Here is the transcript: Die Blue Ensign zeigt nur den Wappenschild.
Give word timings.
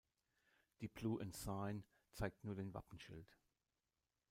Die 0.79 0.87
Blue 0.87 1.21
Ensign 1.21 1.83
zeigt 2.11 2.43
nur 2.43 2.55
den 2.55 2.73
Wappenschild. 2.73 3.37